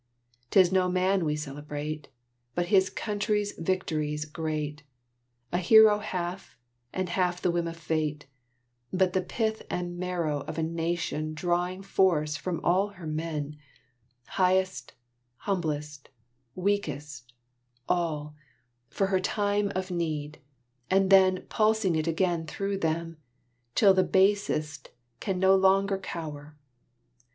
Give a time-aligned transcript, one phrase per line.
[0.49, 2.07] 'Tis no Man we celebrate,
[2.55, 4.81] By his country's victories great,
[5.51, 6.57] A hero half,
[6.91, 8.25] and half the whim of Fate,
[8.91, 13.57] But the pith and marrow of a Nation Drawing force from all her men,
[14.25, 14.93] Highest,
[15.35, 16.09] humblest,
[16.55, 17.33] weakest,
[17.87, 18.33] all,
[18.89, 20.39] For her time of need,
[20.89, 23.17] and then Pulsing it again through them,
[23.75, 24.89] Till the basest
[25.19, 26.57] can no longer cower.